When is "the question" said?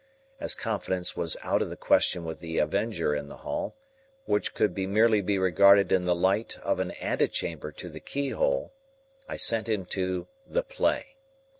1.69-2.25